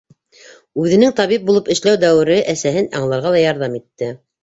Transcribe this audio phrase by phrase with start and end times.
[0.83, 4.15] Үҙенең табип булып эшләү дәүере әсәһен аңларға ла ярҙам итте.